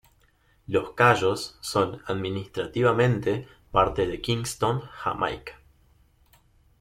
Los 0.65 0.93
Cayos 0.93 1.59
son 1.61 2.01
administrativamente 2.07 3.47
parte 3.71 4.07
de 4.07 4.19
Kingston, 4.19 4.79
Jamaica. 4.93 5.59